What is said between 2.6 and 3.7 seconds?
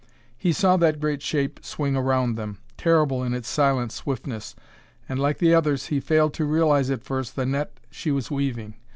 terrible in its